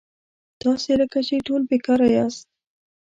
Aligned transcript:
تاسي 0.61 0.91
لکه 1.01 1.19
چې 1.27 1.35
ټول 1.47 1.61
بېکاره 1.69 2.07
یاست. 2.15 2.45